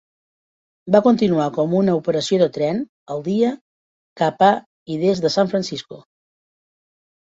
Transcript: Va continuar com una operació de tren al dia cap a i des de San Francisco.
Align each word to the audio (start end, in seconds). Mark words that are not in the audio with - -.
Va 0.95 1.01
continuar 1.07 1.45
com 1.57 1.75
una 1.81 1.95
operació 1.99 2.41
de 2.45 2.49
tren 2.57 2.81
al 3.17 3.23
dia 3.31 3.55
cap 4.25 4.45
a 4.51 4.51
i 4.93 5.01
des 5.07 5.27
de 5.29 5.37
San 5.39 5.57
Francisco. 5.57 6.05